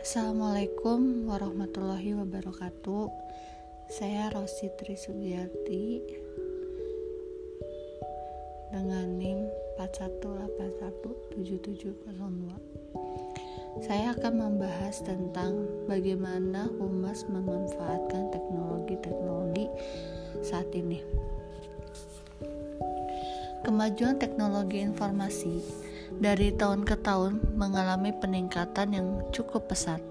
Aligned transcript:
Assalamualaikum 0.00 1.28
warahmatullahi 1.28 2.16
wabarakatuh. 2.16 3.12
Saya 3.92 4.32
Rosi 4.32 4.72
Trisugiyati 4.80 6.00
Dengan 8.72 9.20
NIM 9.20 9.44
41817702 9.76 12.16
Saya 13.84 14.16
akan 14.16 14.34
membahas 14.40 15.04
tentang 15.04 15.68
bagaimana 15.84 16.72
humas 16.80 17.28
memanfaatkan 17.28 18.32
teknologi-teknologi 18.32 19.68
saat 20.40 20.72
ini. 20.72 21.04
Kemajuan 23.68 24.16
teknologi 24.16 24.80
informasi 24.80 25.89
dari 26.18 26.50
tahun 26.50 26.82
ke 26.82 26.98
tahun 27.06 27.54
mengalami 27.54 28.10
peningkatan 28.10 28.96
yang 28.96 29.08
cukup 29.30 29.70
pesat. 29.70 30.02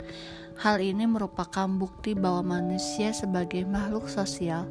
Hal 0.60 0.80
ini 0.80 1.08
merupakan 1.08 1.68
bukti 1.68 2.16
bahwa 2.16 2.60
manusia 2.60 3.12
sebagai 3.12 3.68
makhluk 3.68 4.08
sosial 4.08 4.68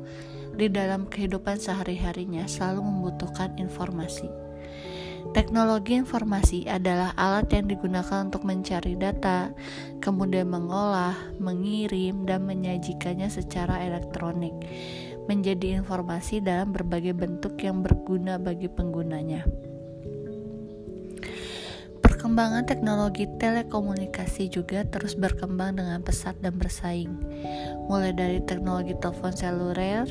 di 0.57 0.73
dalam 0.73 1.05
kehidupan 1.09 1.61
sehari-harinya 1.61 2.49
selalu 2.49 2.85
membutuhkan 2.85 3.57
informasi. 3.61 4.29
Teknologi 5.37 6.01
informasi 6.01 6.65
adalah 6.71 7.13
alat 7.13 7.53
yang 7.53 7.69
digunakan 7.69 8.25
untuk 8.25 8.49
mencari 8.49 8.97
data, 8.97 9.53
kemudian 10.01 10.49
mengolah, 10.49 11.17
mengirim, 11.37 12.25
dan 12.25 12.49
menyajikannya 12.49 13.29
secara 13.29 13.85
elektronik 13.85 14.57
menjadi 15.29 15.85
informasi 15.85 16.41
dalam 16.41 16.73
berbagai 16.73 17.13
bentuk 17.13 17.61
yang 17.61 17.85
berguna 17.85 18.41
bagi 18.41 18.67
penggunanya. 18.73 19.45
Perkembangan 22.39 22.71
teknologi 22.71 23.27
telekomunikasi 23.43 24.47
juga 24.47 24.87
terus 24.87 25.19
berkembang 25.19 25.75
dengan 25.75 25.99
pesat 26.07 26.39
dan 26.39 26.55
bersaing. 26.55 27.11
Mulai 27.91 28.15
dari 28.15 28.39
teknologi 28.39 28.95
telepon 28.95 29.35
seluler 29.35 30.07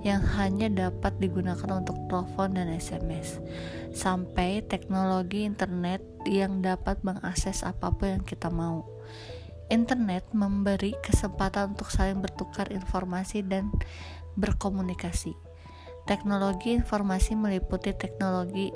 yang 0.00 0.24
hanya 0.40 0.72
dapat 0.72 1.20
digunakan 1.20 1.68
untuk 1.68 2.00
telepon 2.08 2.56
dan 2.56 2.72
SMS, 2.72 3.44
sampai 3.92 4.64
teknologi 4.64 5.44
internet 5.44 6.00
yang 6.24 6.64
dapat 6.64 7.04
mengakses 7.04 7.60
apa 7.60 7.92
pun 7.92 8.16
yang 8.16 8.24
kita 8.24 8.48
mau. 8.48 8.88
Internet 9.68 10.24
memberi 10.32 10.96
kesempatan 11.04 11.76
untuk 11.76 11.92
saling 11.92 12.24
bertukar 12.24 12.72
informasi 12.72 13.44
dan 13.44 13.68
berkomunikasi. 14.40 15.36
Teknologi 16.08 16.72
informasi 16.80 17.36
meliputi 17.36 17.92
teknologi 17.92 18.72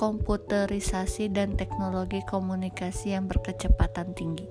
komputerisasi 0.00 1.28
dan 1.28 1.60
teknologi 1.60 2.24
komunikasi 2.24 3.12
yang 3.12 3.28
berkecepatan 3.28 4.16
tinggi. 4.16 4.48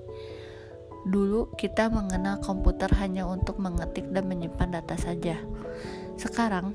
Dulu 1.10 1.58
kita 1.58 1.90
mengenal 1.90 2.38
komputer 2.38 2.86
hanya 3.02 3.26
untuk 3.26 3.58
mengetik 3.58 4.06
dan 4.14 4.30
menyimpan 4.30 4.78
data 4.78 4.94
saja. 4.94 5.42
Sekarang 6.14 6.70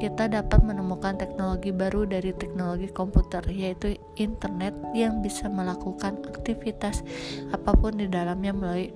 kita 0.00 0.24
dapat 0.24 0.64
menemukan 0.64 1.20
teknologi 1.20 1.68
baru 1.68 2.08
dari 2.08 2.32
teknologi 2.32 2.88
komputer, 2.88 3.44
yaitu 3.52 4.00
internet 4.16 4.72
yang 4.96 5.20
bisa 5.20 5.52
melakukan 5.52 6.16
aktivitas 6.32 7.04
apa 7.52 7.76
pun 7.76 8.00
di 8.00 8.08
dalamnya 8.08 8.56
melalui 8.56 8.88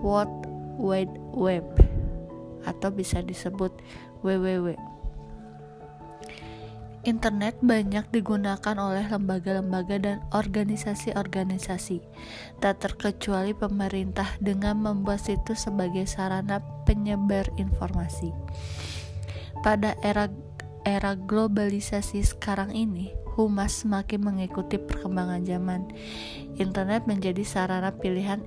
World 0.00 0.48
Wide 0.80 1.12
Web 1.36 1.66
atau 2.64 2.88
bisa 2.88 3.20
disebut 3.20 3.70
www. 4.24 4.74
Internet 7.00 7.56
banyak 7.64 8.12
digunakan 8.12 8.76
oleh 8.76 9.08
lembaga-lembaga 9.08 9.96
dan 9.96 10.20
organisasi-organisasi, 10.36 12.04
tak 12.60 12.84
terkecuali 12.84 13.56
pemerintah 13.56 14.36
dengan 14.36 14.84
membuat 14.84 15.24
situs 15.24 15.64
sebagai 15.64 16.04
sarana 16.04 16.60
penyebar 16.84 17.48
informasi. 17.56 18.36
Pada 19.64 19.96
era 20.04 20.28
era 20.84 21.16
globalisasi 21.16 22.20
sekarang 22.20 22.76
ini, 22.76 23.16
humas 23.32 23.80
semakin 23.80 24.20
mengikuti 24.20 24.76
perkembangan 24.76 25.40
zaman. 25.48 25.88
Internet 26.60 27.08
menjadi 27.08 27.40
sarana 27.48 27.96
pilihan 27.96 28.44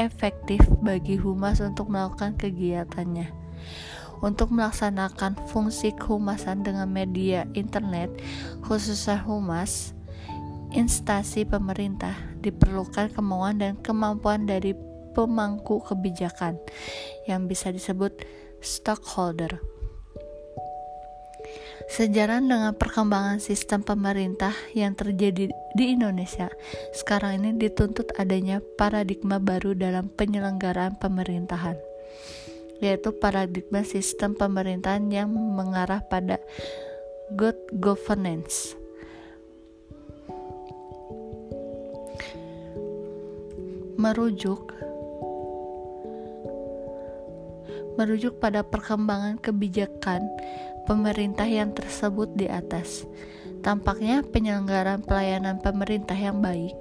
efektif 0.00 0.64
bagi 0.80 1.20
humas 1.20 1.60
untuk 1.60 1.92
melakukan 1.92 2.32
kegiatannya 2.40 3.40
untuk 4.20 4.52
melaksanakan 4.52 5.36
fungsi 5.48 5.96
kehumasan 5.96 6.64
dengan 6.64 6.88
media 6.88 7.48
internet, 7.56 8.12
khususnya 8.64 9.20
humas, 9.24 9.96
instansi 10.70 11.48
pemerintah 11.48 12.14
diperlukan 12.40 13.12
kemauan 13.16 13.58
dan 13.60 13.74
kemampuan 13.80 14.44
dari 14.44 14.76
pemangku 15.16 15.82
kebijakan 15.82 16.60
yang 17.26 17.50
bisa 17.50 17.74
disebut 17.74 18.14
stockholder. 18.62 19.58
Sejalan 21.90 22.46
dengan 22.46 22.70
perkembangan 22.78 23.42
sistem 23.42 23.82
pemerintah 23.82 24.54
yang 24.78 24.94
terjadi 24.94 25.50
di 25.50 25.84
Indonesia, 25.90 26.46
sekarang 26.94 27.42
ini 27.42 27.58
dituntut 27.58 28.14
adanya 28.14 28.62
paradigma 28.78 29.42
baru 29.42 29.74
dalam 29.74 30.06
penyelenggaraan 30.06 31.02
pemerintahan 31.02 31.90
yaitu 32.80 33.12
paradigma 33.12 33.84
sistem 33.84 34.32
pemerintahan 34.32 35.04
yang 35.12 35.28
mengarah 35.30 36.00
pada 36.00 36.40
good 37.36 37.56
governance. 37.76 38.74
Merujuk 44.00 44.72
merujuk 48.00 48.40
pada 48.40 48.64
perkembangan 48.64 49.36
kebijakan 49.36 50.24
pemerintah 50.88 51.44
yang 51.44 51.76
tersebut 51.76 52.32
di 52.32 52.48
atas. 52.48 53.04
Tampaknya 53.60 54.24
penyelenggaraan 54.24 55.04
pelayanan 55.04 55.60
pemerintah 55.60 56.16
yang 56.16 56.40
baik 56.40 56.72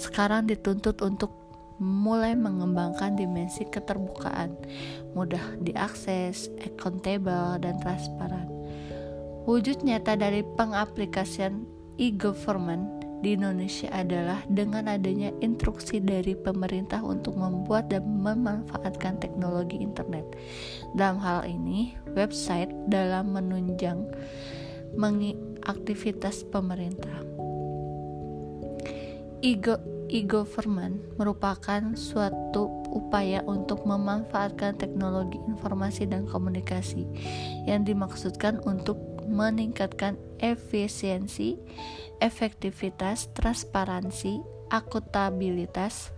sekarang 0.00 0.48
dituntut 0.48 0.96
untuk 1.04 1.41
mulai 1.82 2.38
mengembangkan 2.38 3.18
dimensi 3.18 3.66
keterbukaan, 3.66 4.54
mudah 5.18 5.58
diakses, 5.58 6.46
accountable, 6.62 7.58
dan 7.58 7.82
transparan. 7.82 8.46
Wujud 9.42 9.82
nyata 9.82 10.14
dari 10.14 10.46
pengaplikasian 10.54 11.66
e-government 11.98 13.02
di 13.22 13.38
Indonesia 13.38 13.86
adalah 13.94 14.42
dengan 14.50 14.90
adanya 14.90 15.30
instruksi 15.42 16.02
dari 16.02 16.34
pemerintah 16.34 17.02
untuk 17.02 17.38
membuat 17.38 17.90
dan 17.90 18.02
memanfaatkan 18.22 19.22
teknologi 19.22 19.78
internet. 19.78 20.26
Dalam 20.98 21.22
hal 21.22 21.46
ini, 21.46 21.94
website 22.18 22.70
dalam 22.90 23.34
menunjang 23.34 24.10
aktivitas 25.62 26.42
pemerintah. 26.50 27.22
E-government 30.12 31.00
merupakan 31.16 31.96
suatu 31.96 32.68
upaya 32.92 33.40
untuk 33.48 33.88
memanfaatkan 33.88 34.76
teknologi 34.76 35.40
informasi 35.48 36.04
dan 36.04 36.28
komunikasi 36.28 37.08
yang 37.64 37.88
dimaksudkan 37.88 38.60
untuk 38.68 39.00
meningkatkan 39.24 40.20
efisiensi, 40.44 41.56
efektivitas, 42.20 43.32
transparansi, 43.32 44.44
akuntabilitas, 44.68 46.12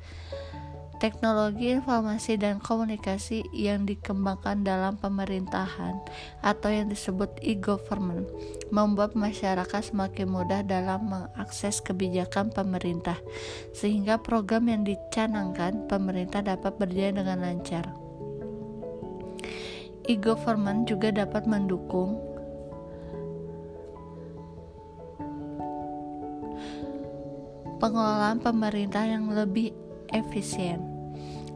teknologi 1.04 1.69
informasi 1.69 2.41
dan 2.41 2.56
komunikasi 2.65 3.44
yang 3.53 3.84
dikembangkan 3.84 4.65
dalam 4.65 4.97
pemerintahan 4.97 6.00
atau 6.41 6.72
yang 6.72 6.88
disebut 6.88 7.28
e-government 7.44 8.25
membuat 8.72 9.12
masyarakat 9.12 9.92
semakin 9.92 10.33
mudah 10.33 10.65
dalam 10.65 11.04
mengakses 11.04 11.84
kebijakan 11.84 12.48
pemerintah 12.48 13.21
sehingga 13.77 14.16
program 14.16 14.65
yang 14.72 14.80
dicanangkan 14.89 15.84
pemerintah 15.92 16.41
dapat 16.41 16.72
berjalan 16.80 17.21
dengan 17.21 17.39
lancar. 17.53 17.84
E-government 20.09 20.89
juga 20.89 21.12
dapat 21.12 21.45
mendukung 21.45 22.16
pengelolaan 27.77 28.41
pemerintah 28.41 29.04
yang 29.04 29.28
lebih 29.28 29.77
efisien 30.09 30.94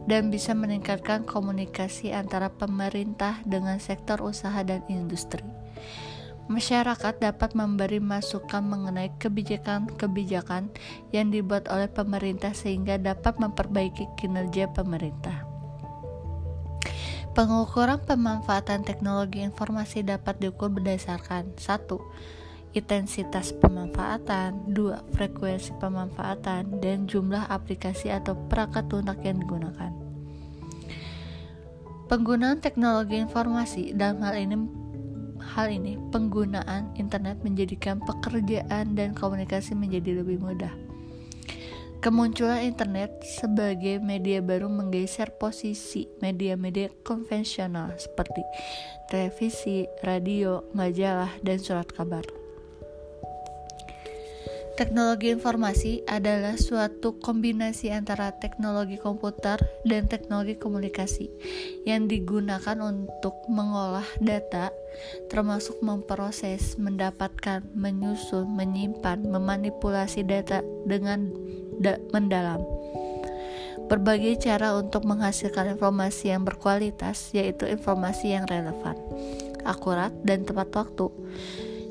dan 0.09 0.33
bisa 0.33 0.57
meningkatkan 0.57 1.21
komunikasi 1.21 2.09
antara 2.09 2.49
pemerintah 2.49 3.37
dengan 3.45 3.77
sektor 3.77 4.17
usaha 4.25 4.57
dan 4.65 4.81
industri. 4.89 5.45
Masyarakat 6.49 7.21
dapat 7.21 7.53
memberi 7.53 8.01
masukan 8.01 8.65
mengenai 8.65 9.13
kebijakan-kebijakan 9.21 10.73
yang 11.13 11.29
dibuat 11.29 11.69
oleh 11.69 11.85
pemerintah 11.85 12.57
sehingga 12.57 12.97
dapat 12.97 13.37
memperbaiki 13.37 14.09
kinerja 14.17 14.73
pemerintah. 14.73 15.45
Pengukuran 17.37 18.01
pemanfaatan 18.01 18.81
teknologi 18.81 19.45
informasi 19.45 20.01
dapat 20.01 20.41
diukur 20.41 20.73
berdasarkan 20.73 21.53
1 21.53 21.85
intensitas 22.77 23.55
pemanfaatan, 23.57 24.69
dua 24.69 25.01
frekuensi 25.17 25.73
pemanfaatan, 25.81 26.81
dan 26.81 27.09
jumlah 27.09 27.49
aplikasi 27.49 28.13
atau 28.13 28.37
perangkat 28.47 28.85
lunak 28.93 29.17
yang 29.25 29.41
digunakan. 29.41 29.91
Penggunaan 32.09 32.57
teknologi 32.61 33.21
informasi 33.21 33.93
dalam 33.93 34.21
hal 34.25 34.33
ini 34.33 34.57
hal 35.53 35.69
ini 35.69 35.97
penggunaan 36.09 36.93
internet 36.97 37.41
menjadikan 37.41 38.01
pekerjaan 38.01 38.97
dan 38.97 39.13
komunikasi 39.13 39.73
menjadi 39.77 40.21
lebih 40.21 40.41
mudah. 40.41 40.73
Kemunculan 41.99 42.63
internet 42.63 43.11
sebagai 43.27 43.99
media 43.99 44.39
baru 44.39 44.71
menggeser 44.71 45.35
posisi 45.35 46.07
media-media 46.23 46.87
konvensional 47.03 47.91
seperti 47.99 48.39
televisi, 49.11 49.83
radio, 49.99 50.63
majalah, 50.71 51.35
dan 51.43 51.59
surat 51.59 51.91
kabar. 51.91 52.38
Teknologi 54.79 55.27
informasi 55.35 56.07
adalah 56.07 56.55
suatu 56.55 57.19
kombinasi 57.19 57.91
antara 57.91 58.31
teknologi 58.39 58.95
komputer 58.95 59.59
dan 59.83 60.07
teknologi 60.07 60.55
komunikasi 60.55 61.27
yang 61.83 62.07
digunakan 62.07 62.79
untuk 62.79 63.35
mengolah 63.51 64.07
data, 64.23 64.71
termasuk 65.27 65.83
memproses, 65.83 66.79
mendapatkan, 66.79 67.59
menyusun, 67.75 68.47
menyimpan, 68.55 69.19
memanipulasi 69.27 70.23
data 70.23 70.63
dengan 70.87 71.27
da 71.83 71.99
mendalam. 72.15 72.63
Berbagai 73.91 74.47
cara 74.47 74.79
untuk 74.79 75.03
menghasilkan 75.03 75.75
informasi 75.75 76.31
yang 76.31 76.47
berkualitas, 76.47 77.35
yaitu 77.35 77.67
informasi 77.67 78.31
yang 78.31 78.47
relevan, 78.47 78.95
akurat, 79.67 80.15
dan 80.23 80.47
tepat 80.47 80.71
waktu 80.71 81.11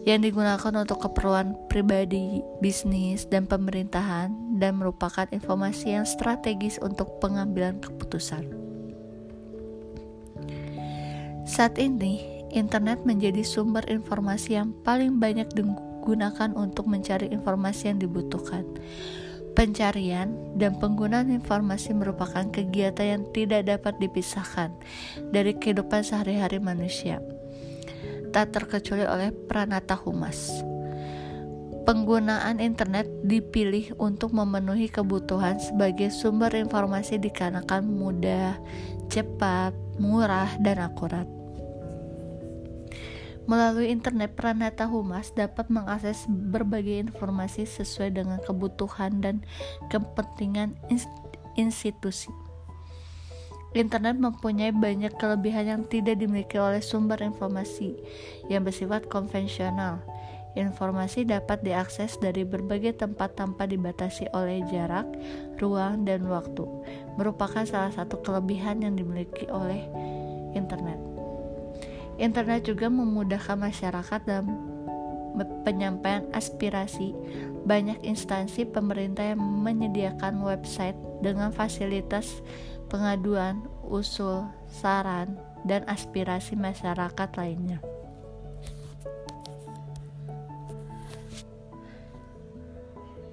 yang 0.07 0.23
digunakan 0.23 0.73
untuk 0.75 1.03
keperluan 1.03 1.59
pribadi, 1.67 2.45
bisnis, 2.63 3.27
dan 3.27 3.49
pemerintahan, 3.49 4.31
dan 4.61 4.79
merupakan 4.79 5.27
informasi 5.31 5.99
yang 5.99 6.07
strategis 6.07 6.79
untuk 6.79 7.19
pengambilan 7.19 7.83
keputusan. 7.83 8.47
Saat 11.49 11.81
ini, 11.81 12.45
internet 12.53 13.03
menjadi 13.09 13.41
sumber 13.41 13.83
informasi 13.89 14.61
yang 14.61 14.77
paling 14.85 15.17
banyak 15.17 15.49
digunakan 15.57 16.53
untuk 16.55 16.87
mencari 16.87 17.33
informasi 17.33 17.93
yang 17.93 17.99
dibutuhkan. 17.99 18.69
Pencarian 19.57 20.55
dan 20.55 20.79
penggunaan 20.79 21.35
informasi 21.35 21.91
merupakan 21.91 22.47
kegiatan 22.47 23.19
yang 23.19 23.23
tidak 23.35 23.67
dapat 23.67 23.99
dipisahkan 23.99 24.71
dari 25.35 25.51
kehidupan 25.59 26.07
sehari-hari 26.07 26.63
manusia 26.63 27.19
tak 28.31 28.55
terkecuali 28.55 29.05
oleh 29.05 29.31
Pranata 29.33 29.97
Humas. 29.97 30.65
Penggunaan 31.89 32.61
internet 32.61 33.09
dipilih 33.25 33.97
untuk 33.97 34.37
memenuhi 34.37 34.93
kebutuhan 34.93 35.57
sebagai 35.57 36.13
sumber 36.13 36.53
informasi 36.53 37.17
dikarenakan 37.17 37.89
mudah, 37.89 38.61
cepat, 39.09 39.73
murah, 39.97 40.53
dan 40.61 40.85
akurat. 40.85 41.25
Melalui 43.49 43.89
internet, 43.89 44.37
Pranata 44.37 44.85
Humas 44.85 45.33
dapat 45.33 45.73
mengakses 45.73 46.29
berbagai 46.29 47.09
informasi 47.09 47.65
sesuai 47.65 48.21
dengan 48.21 48.39
kebutuhan 48.45 49.25
dan 49.25 49.41
kepentingan 49.89 50.77
institusi. 51.57 52.29
Internet 53.77 54.17
mempunyai 54.17 54.73
banyak 54.73 55.13
kelebihan 55.21 55.69
yang 55.69 55.83
tidak 55.85 56.17
dimiliki 56.17 56.57
oleh 56.57 56.81
sumber 56.81 57.21
informasi 57.21 57.93
yang 58.49 58.65
bersifat 58.65 59.13
konvensional. 59.13 60.01
Informasi 60.57 61.29
dapat 61.29 61.61
diakses 61.61 62.17
dari 62.17 62.43
berbagai 62.49 62.97
tempat 62.97 63.37
tanpa 63.37 63.69
dibatasi 63.69 64.33
oleh 64.33 64.65
jarak, 64.73 65.05
ruang, 65.61 66.09
dan 66.09 66.25
waktu. 66.27 66.65
Merupakan 67.21 67.63
salah 67.69 67.93
satu 67.93 68.25
kelebihan 68.25 68.81
yang 68.81 68.97
dimiliki 68.97 69.45
oleh 69.53 69.85
internet. 70.57 70.97
Internet 72.19 72.67
juga 72.67 72.89
memudahkan 72.89 73.55
masyarakat 73.55 74.21
dalam 74.25 74.49
penyampaian 75.63 76.27
aspirasi. 76.33 77.15
Banyak 77.69 78.03
instansi 78.03 78.65
pemerintah 78.67 79.37
yang 79.37 79.39
menyediakan 79.39 80.41
website 80.43 80.97
dengan 81.23 81.55
fasilitas 81.55 82.43
pengaduan, 82.89 83.65
usul, 83.85 84.49
saran, 84.69 85.37
dan 85.65 85.85
aspirasi 85.87 86.57
masyarakat 86.57 87.31
lainnya. 87.37 87.81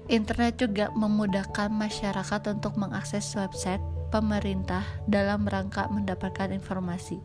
Internet 0.06 0.62
juga 0.62 0.94
memudahkan 0.94 1.66
masyarakat 1.66 2.42
untuk 2.54 2.78
mengakses 2.78 3.26
website 3.34 3.82
pemerintah 4.14 4.86
dalam 5.10 5.42
rangka 5.50 5.90
mendapatkan 5.90 6.54
informasi 6.54 7.18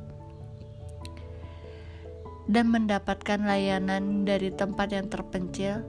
dan 2.51 2.67
mendapatkan 2.67 3.39
layanan 3.47 4.27
dari 4.27 4.51
tempat 4.51 4.91
yang 4.91 5.07
terpencil, 5.07 5.87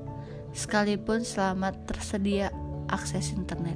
sekalipun 0.55 1.27
selama 1.27 1.75
tersedia 1.89 2.55
akses 2.87 3.35
internet. 3.35 3.75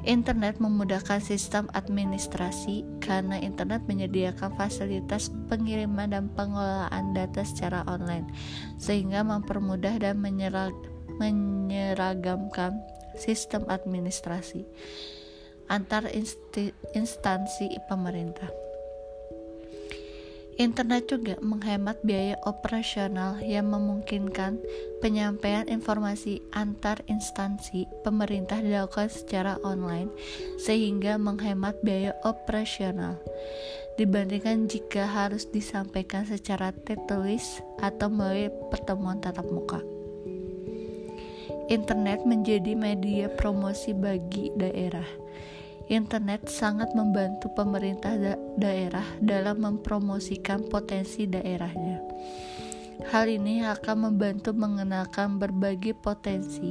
Internet 0.00 0.56
memudahkan 0.64 1.20
sistem 1.20 1.68
administrasi 1.76 2.88
karena 3.04 3.36
internet 3.36 3.84
menyediakan 3.84 4.56
fasilitas 4.56 5.28
pengiriman 5.52 6.08
dan 6.08 6.32
pengelolaan 6.32 7.12
data 7.12 7.44
secara 7.44 7.84
online, 7.84 8.24
sehingga 8.80 9.20
mempermudah 9.20 10.00
dan 10.00 10.16
menyerag 10.16 10.72
menyeragamkan 11.20 12.80
sistem 13.20 13.68
administrasi 13.68 14.64
antar 15.68 16.08
instansi 16.96 17.78
pemerintah. 17.86 18.59
Internet 20.60 21.08
juga 21.08 21.40
menghemat 21.40 22.04
biaya 22.04 22.36
operasional 22.44 23.40
yang 23.40 23.72
memungkinkan 23.72 24.60
penyampaian 25.00 25.64
informasi 25.64 26.44
antar 26.52 27.00
instansi 27.08 27.88
pemerintah 28.04 28.60
dilakukan 28.60 29.08
secara 29.08 29.56
online 29.64 30.12
sehingga 30.60 31.16
menghemat 31.16 31.80
biaya 31.80 32.12
operasional 32.28 33.16
dibandingkan 33.96 34.68
jika 34.68 35.08
harus 35.08 35.48
disampaikan 35.48 36.28
secara 36.28 36.76
tertulis 36.84 37.64
atau 37.80 38.12
melalui 38.12 38.52
pertemuan 38.68 39.16
tatap 39.16 39.48
muka. 39.48 39.80
Internet 41.72 42.28
menjadi 42.28 42.76
media 42.76 43.32
promosi 43.32 43.96
bagi 43.96 44.52
daerah 44.60 45.19
internet 45.90 46.46
sangat 46.46 46.94
membantu 46.94 47.50
pemerintah 47.50 48.14
da 48.14 48.34
daerah 48.54 49.04
dalam 49.18 49.58
mempromosikan 49.58 50.62
potensi 50.70 51.26
daerahnya. 51.26 51.98
Hal 53.10 53.26
ini 53.26 53.66
akan 53.66 54.12
membantu 54.12 54.54
mengenalkan 54.54 55.42
berbagai 55.42 55.98
potensi 55.98 56.70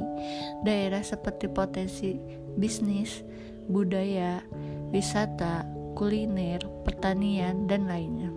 daerah 0.64 1.04
seperti 1.04 1.52
potensi 1.52 2.16
bisnis, 2.56 3.20
budaya, 3.68 4.40
wisata, 4.88 5.68
kuliner, 5.92 6.64
pertanian, 6.88 7.68
dan 7.68 7.84
lainnya. 7.84 8.32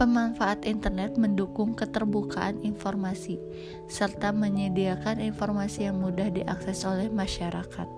Pemanfaat 0.00 0.64
internet 0.64 1.16
mendukung 1.20 1.72
keterbukaan 1.72 2.60
informasi 2.64 3.40
serta 3.88 4.28
menyediakan 4.32 5.20
informasi 5.20 5.88
yang 5.88 6.00
mudah 6.00 6.28
diakses 6.32 6.84
oleh 6.84 7.08
masyarakat. 7.08 7.88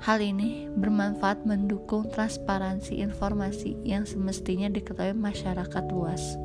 Hal 0.00 0.24
ini 0.24 0.64
bermanfaat 0.72 1.44
mendukung 1.44 2.08
transparansi 2.08 3.04
informasi 3.04 3.76
yang 3.84 4.08
semestinya 4.08 4.72
diketahui 4.72 5.12
masyarakat 5.12 5.84
luas. 5.92 6.40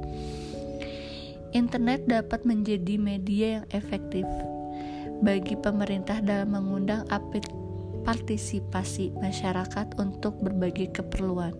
Internet 1.56 2.04
dapat 2.04 2.44
menjadi 2.44 3.00
media 3.00 3.64
yang 3.64 3.66
efektif 3.72 4.28
bagi 5.24 5.56
pemerintah 5.56 6.20
dalam 6.20 6.52
mengundang 6.52 7.08
partisipasi 8.04 9.16
masyarakat 9.16 9.88
untuk 10.04 10.36
berbagai 10.44 10.92
keperluan 10.92 11.56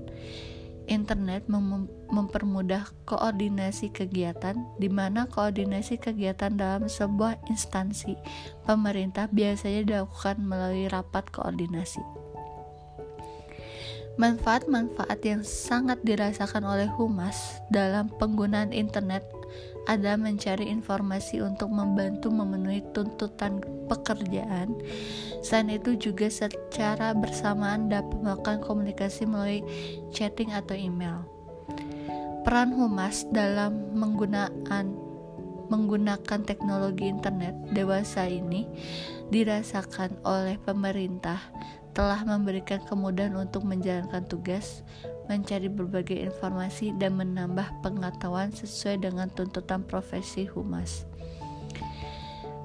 internet 0.88 1.50
mem 1.52 1.90
mempermudah 2.10 2.88
koordinasi 3.10 3.92
kegiatan, 3.92 4.56
di 4.80 4.88
mana 4.88 5.28
koordinasi 5.28 6.00
kegiatan 6.00 6.54
dalam 6.56 6.88
sebuah 6.88 7.50
instansi 7.50 8.16
pemerintah 8.64 9.28
biasanya 9.34 9.82
dilakukan 9.84 10.40
melalui 10.40 10.88
rapat 10.88 11.28
koordinasi. 11.34 12.00
Manfaat-manfaat 14.16 15.20
yang 15.28 15.44
sangat 15.44 16.00
dirasakan 16.08 16.64
oleh 16.64 16.88
humas 16.88 17.60
dalam 17.68 18.08
penggunaan 18.16 18.72
internet 18.72 19.28
ada 19.86 20.18
mencari 20.18 20.70
informasi 20.70 21.42
untuk 21.42 21.70
membantu 21.70 22.34
memenuhi 22.34 22.82
tuntutan 22.94 23.62
pekerjaan. 23.86 24.74
Selain 25.46 25.78
itu 25.78 25.94
juga 25.98 26.30
secara 26.30 27.14
bersamaan 27.14 27.90
dapat 27.90 28.18
melakukan 28.22 28.60
komunikasi 28.66 29.30
melalui 29.30 29.62
chatting 30.10 30.54
atau 30.54 30.74
email. 30.74 31.22
Peran 32.46 32.74
humas 32.74 33.26
dalam 33.34 33.94
menggunakan 33.98 35.06
menggunakan 35.66 36.46
teknologi 36.46 37.10
internet 37.10 37.58
dewasa 37.74 38.30
ini 38.30 38.70
dirasakan 39.34 40.14
oleh 40.22 40.62
pemerintah 40.62 41.42
telah 41.96 42.22
memberikan 42.28 42.84
kemudahan 42.86 43.34
untuk 43.34 43.64
menjalankan 43.66 44.28
tugas, 44.28 44.84
mencari 45.26 45.70
berbagai 45.70 46.18
informasi, 46.18 46.94
dan 46.98 47.18
menambah 47.18 47.82
pengetahuan 47.82 48.54
sesuai 48.54 49.06
dengan 49.06 49.28
tuntutan 49.34 49.82
profesi 49.82 50.46
humas. 50.46 51.06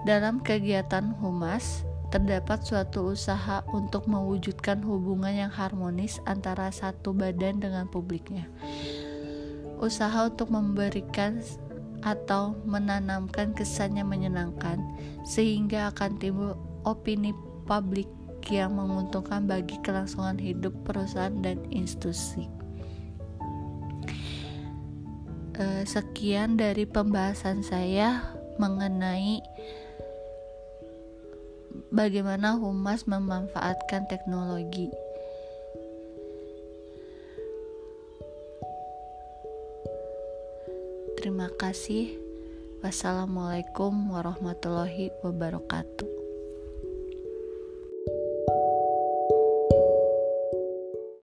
Dalam 0.08 0.40
kegiatan 0.40 1.12
humas, 1.20 1.84
terdapat 2.10 2.64
suatu 2.66 3.14
usaha 3.14 3.62
untuk 3.70 4.10
mewujudkan 4.10 4.82
hubungan 4.82 5.46
yang 5.46 5.52
harmonis 5.52 6.18
antara 6.26 6.72
satu 6.74 7.14
badan 7.14 7.62
dengan 7.62 7.86
publiknya. 7.86 8.50
Usaha 9.78 10.28
untuk 10.28 10.52
memberikan 10.52 11.40
atau 12.00 12.56
menanamkan 12.64 13.52
kesan 13.52 13.96
yang 13.96 14.08
menyenangkan, 14.08 14.80
sehingga 15.24 15.92
akan 15.92 16.16
timbul 16.16 16.56
opini 16.84 17.36
publik 17.68 18.08
yang 18.50 18.74
menguntungkan 18.74 19.46
bagi 19.46 19.78
kelangsungan 19.86 20.36
hidup 20.36 20.74
perusahaan 20.82 21.32
dan 21.40 21.62
institusi. 21.70 22.50
Eh, 25.60 25.84
sekian 25.84 26.56
dari 26.56 26.88
pembahasan 26.88 27.60
saya 27.60 28.32
mengenai 28.56 29.44
bagaimana 31.92 32.56
humas 32.56 33.04
memanfaatkan 33.04 34.08
teknologi. 34.08 34.88
Terima 41.20 41.52
kasih. 41.60 42.16
Wassalamualaikum 42.80 43.92
warahmatullahi 44.16 45.12
wabarakatuh. 45.20 46.19